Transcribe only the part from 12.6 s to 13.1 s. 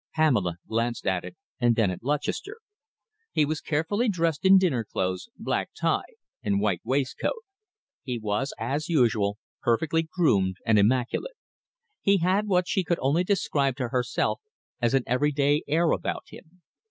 she could